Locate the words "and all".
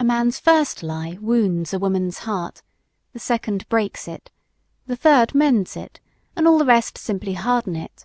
6.34-6.58